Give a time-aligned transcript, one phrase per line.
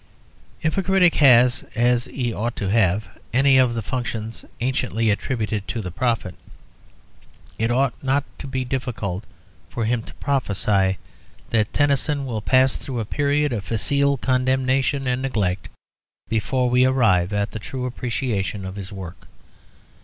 [0.63, 5.67] If a critic has, as he ought to have, any of the functions anciently attributed
[5.67, 6.33] to a prophet,
[7.59, 9.23] it ought not to be difficult
[9.69, 10.97] for him to prophesy
[11.51, 15.69] that Tennyson will pass through a period of facile condemnation and neglect
[16.29, 19.27] before we arrive at the true appreciation of his work.